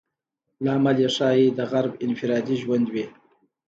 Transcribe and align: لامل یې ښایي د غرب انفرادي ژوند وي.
لامل 0.63 0.97
یې 1.03 1.09
ښایي 1.15 1.47
د 1.57 1.59
غرب 1.71 1.93
انفرادي 2.05 2.55
ژوند 2.61 2.87
وي. 2.93 3.05